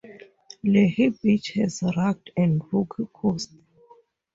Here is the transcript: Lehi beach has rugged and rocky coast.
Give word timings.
Lehi 0.71 1.15
beach 1.21 1.49
has 1.57 1.83
rugged 1.95 2.31
and 2.35 2.59
rocky 2.71 3.05
coast. 3.13 3.51